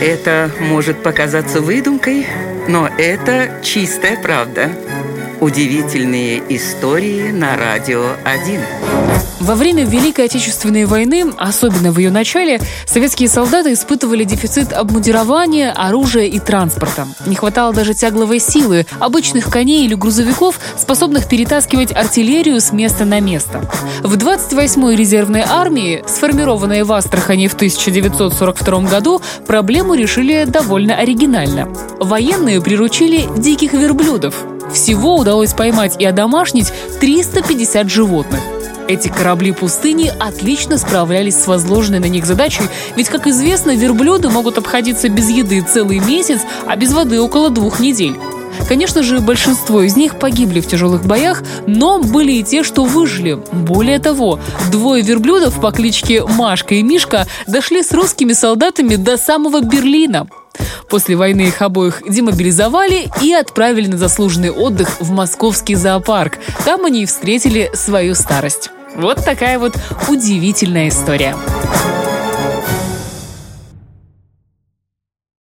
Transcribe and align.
Это 0.00 0.50
может 0.60 1.02
показаться 1.02 1.60
выдумкой, 1.60 2.26
но 2.68 2.88
это 2.98 3.60
чистая 3.62 4.16
правда. 4.20 4.70
Удивительные 5.40 6.42
истории 6.48 7.30
на 7.30 7.56
радио 7.56 8.10
1. 8.24 8.60
Во 9.38 9.54
время 9.54 9.84
Великой 9.84 10.24
Отечественной 10.24 10.84
войны, 10.84 11.32
особенно 11.38 11.92
в 11.92 11.98
ее 11.98 12.10
начале, 12.10 12.60
советские 12.86 13.28
солдаты 13.28 13.72
испытывали 13.72 14.24
дефицит 14.24 14.72
обмундирования, 14.72 15.70
оружия 15.70 16.24
и 16.24 16.40
транспорта. 16.40 17.06
Не 17.24 17.36
хватало 17.36 17.72
даже 17.72 17.94
тягловой 17.94 18.40
силы, 18.40 18.84
обычных 18.98 19.48
коней 19.48 19.84
или 19.84 19.94
грузовиков, 19.94 20.58
способных 20.76 21.28
перетаскивать 21.28 21.94
артиллерию 21.94 22.60
с 22.60 22.72
места 22.72 23.04
на 23.04 23.20
место. 23.20 23.60
В 24.02 24.16
28-й 24.16 24.96
резервной 24.96 25.44
армии, 25.48 26.02
сформированной 26.08 26.82
в 26.82 26.92
Астрахани 26.92 27.46
в 27.46 27.54
1942 27.54 28.80
году, 28.80 29.22
проблему 29.46 29.94
решили 29.94 30.46
довольно 30.48 30.96
оригинально. 30.96 31.68
Военные 32.00 32.60
приручили 32.60 33.28
диких 33.38 33.72
верблюдов. 33.72 34.34
Всего 34.78 35.16
удалось 35.16 35.54
поймать 35.54 35.96
и 35.98 36.04
одомашнить 36.04 36.72
350 37.00 37.90
животных. 37.90 38.38
Эти 38.86 39.08
корабли 39.08 39.50
пустыни 39.50 40.12
отлично 40.20 40.78
справлялись 40.78 41.34
с 41.34 41.48
возложенной 41.48 41.98
на 41.98 42.04
них 42.04 42.24
задачей, 42.24 42.62
ведь, 42.94 43.08
как 43.08 43.26
известно, 43.26 43.74
верблюды 43.74 44.28
могут 44.28 44.56
обходиться 44.56 45.08
без 45.08 45.30
еды 45.30 45.62
целый 45.62 45.98
месяц, 45.98 46.42
а 46.64 46.76
без 46.76 46.92
воды 46.92 47.20
около 47.20 47.50
двух 47.50 47.80
недель. 47.80 48.14
Конечно 48.68 49.02
же, 49.02 49.18
большинство 49.18 49.82
из 49.82 49.96
них 49.96 50.16
погибли 50.16 50.60
в 50.60 50.68
тяжелых 50.68 51.04
боях, 51.04 51.42
но 51.66 51.98
были 52.00 52.34
и 52.34 52.44
те, 52.44 52.62
что 52.62 52.84
выжили. 52.84 53.36
Более 53.50 53.98
того, 53.98 54.38
двое 54.70 55.02
верблюдов 55.02 55.60
по 55.60 55.72
кличке 55.72 56.24
Машка 56.24 56.76
и 56.76 56.84
Мишка 56.84 57.26
дошли 57.48 57.82
с 57.82 57.90
русскими 57.90 58.32
солдатами 58.32 58.94
до 58.94 59.16
самого 59.16 59.60
Берлина. 59.60 60.28
После 60.88 61.16
войны 61.16 61.42
их 61.42 61.62
обоих 61.62 62.02
демобилизовали 62.08 63.08
и 63.22 63.32
отправили 63.32 63.88
на 63.88 63.98
заслуженный 63.98 64.50
отдых 64.50 65.00
в 65.00 65.10
московский 65.10 65.74
зоопарк. 65.74 66.38
Там 66.64 66.84
они 66.84 67.02
и 67.02 67.06
встретили 67.06 67.70
свою 67.74 68.14
старость. 68.14 68.70
Вот 68.96 69.24
такая 69.24 69.58
вот 69.58 69.74
удивительная 70.08 70.88
история. 70.88 71.36